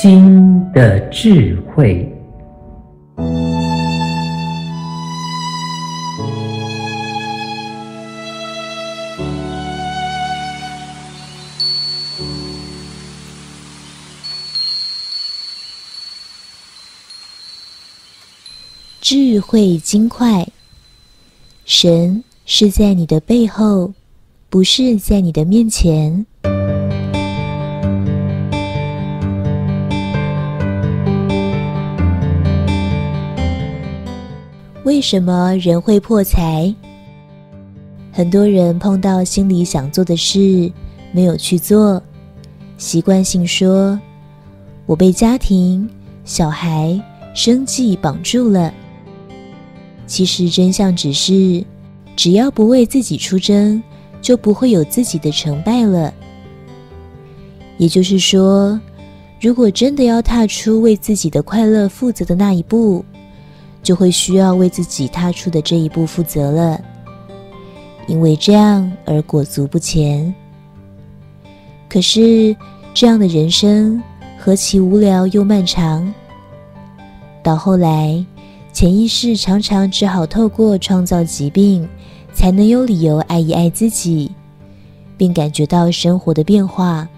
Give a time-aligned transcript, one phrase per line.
[0.00, 2.08] 心的智慧。
[19.00, 20.46] 智慧金块，
[21.64, 23.92] 神是在你的背后，
[24.48, 26.24] 不是在你的面前。
[34.88, 36.74] 为什么人会破财？
[38.10, 40.72] 很多人碰到心里想做的事，
[41.12, 42.02] 没有去做，
[42.78, 44.00] 习惯性说
[44.88, 45.86] ：“我被家庭、
[46.24, 46.98] 小孩、
[47.34, 48.72] 生计绑住了。”
[50.08, 51.62] 其实真相只是，
[52.16, 53.82] 只要不为自己出征，
[54.22, 56.14] 就不会有自己的成败了。
[57.76, 58.80] 也就是说，
[59.38, 63.04] 如果真的要踏出为自己的快乐负责的那一步，
[63.88, 66.78] 就会需要为自己踏出的这一步负责了，
[68.06, 70.34] 因为这样而裹足不前。
[71.88, 72.54] 可是
[72.92, 73.98] 这样的人生
[74.38, 76.12] 何其无聊又漫长！
[77.42, 78.22] 到后来，
[78.74, 81.88] 潜意识常常只好透过创造疾病，
[82.34, 84.30] 才能有理由爱一爱自己，
[85.16, 87.08] 并感觉到生活的变化。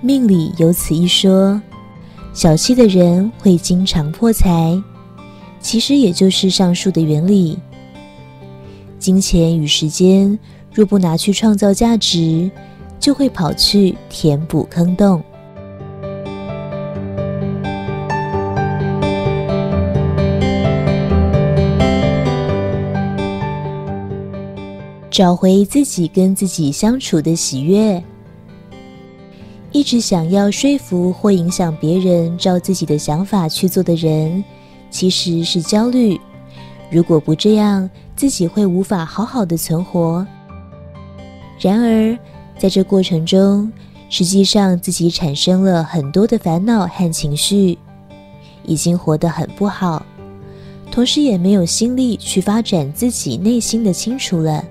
[0.00, 1.62] 命里有此一说：
[2.32, 4.82] 小气的人会经常破财。
[5.66, 7.58] 其实也就是上述的原理。
[9.00, 10.38] 金钱与时间
[10.72, 12.48] 若不拿去创造价值，
[13.00, 15.20] 就会跑去填补坑洞。
[25.10, 28.00] 找回自己跟自己相处的喜悦。
[29.72, 34.44] 一直想要说服或影响别人照自己的想法去做的人，
[34.90, 36.18] 其实是焦虑，
[36.90, 40.26] 如果不这样，自己会无法好好的存活。
[41.60, 42.16] 然而，
[42.58, 43.70] 在这过程中，
[44.08, 47.78] 实际上自己产生了很多的烦恼和情绪，
[48.64, 50.04] 已经活得很不好，
[50.90, 54.64] 同时也没有心力去发展自己内心的清楚了。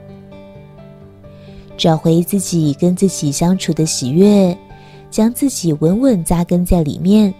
[1.77, 4.57] 找回自己跟自己相处的喜悦，
[5.11, 7.33] 将自己稳稳扎根在里面，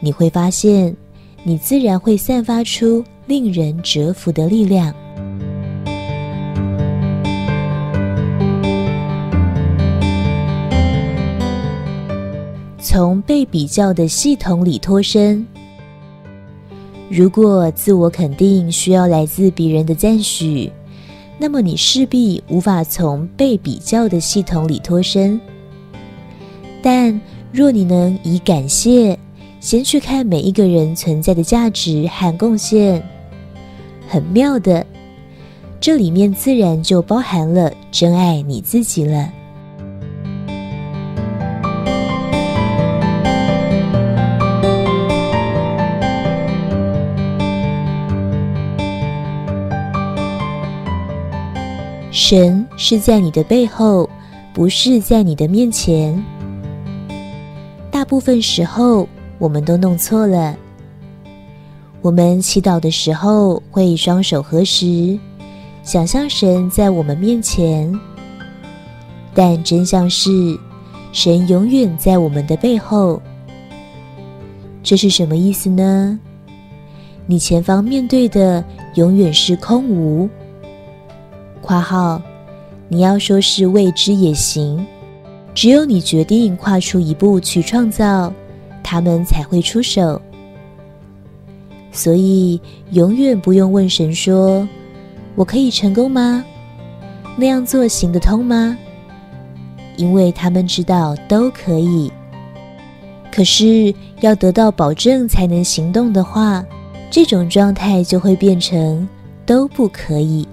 [0.00, 0.96] 你会发现。
[1.44, 4.94] 你自然会散发出令人折服的力量。
[12.78, 15.44] 从被比较的系统里脱身。
[17.10, 20.70] 如果自我肯定需要来自别人的赞许，
[21.38, 25.40] 那么你势必无法从被比较的系统里脱身。
[26.82, 27.20] 但
[27.50, 29.18] 若你能以感谢，
[29.62, 33.00] 先去看每一个人存在的价值和贡献，
[34.08, 34.84] 很妙的，
[35.78, 39.32] 这里面自然就包含了珍爱你自己了。
[52.10, 54.10] 神是在你的背后，
[54.52, 56.20] 不是在你的面前。
[57.92, 59.08] 大部分时候，
[59.38, 60.56] 我们都弄错了。
[62.00, 65.18] 我们祈祷的时候会双手合十，
[65.82, 67.92] 想象神在我们面前，
[69.34, 70.58] 但真相是，
[71.12, 73.20] 神永远在我们的背后。
[74.82, 76.18] 这是什么意思呢？
[77.24, 78.64] 你前方面对的
[78.96, 80.28] 永远是空无。
[81.60, 82.20] 括号，
[82.88, 84.84] 你要说是未知也行，
[85.54, 88.32] 只有你决定跨出一步去创造。
[88.92, 90.20] 他们才会出手，
[91.90, 92.60] 所以
[92.90, 94.68] 永远不用问神说
[95.34, 96.44] ：“我可以成功吗？
[97.38, 98.76] 那样做行得通吗？”
[99.96, 102.12] 因为他们知道都可以。
[103.34, 106.62] 可是要得到保证才能行动的话，
[107.10, 109.08] 这种状态就会变成
[109.46, 110.46] 都不可以。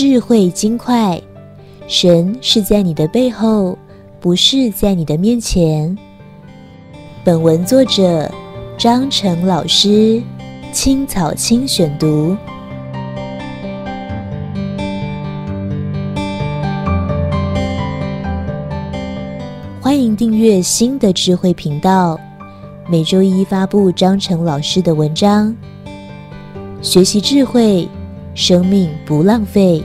[0.00, 1.20] 智慧金块，
[1.88, 3.76] 神是在你的背后，
[4.20, 5.98] 不是在你的面前。
[7.24, 8.30] 本文作者
[8.78, 10.22] 张成老师，
[10.70, 12.36] 青草青选读。
[19.80, 22.16] 欢迎订阅新的智慧频道，
[22.88, 25.52] 每周一发布张成老师的文章。
[26.80, 27.88] 学习智慧，
[28.38, 29.82] 生命不浪费。